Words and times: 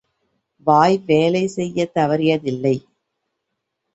வாய் 0.67 0.97
வேலை 1.05 1.47
செய்யத் 1.47 1.93
தவறியதில்லை. 1.95 2.75